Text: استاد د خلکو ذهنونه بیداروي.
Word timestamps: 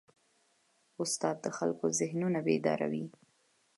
استاد 1.03 1.35
د 1.41 1.47
خلکو 1.57 1.85
ذهنونه 1.99 2.39
بیداروي. 2.47 3.05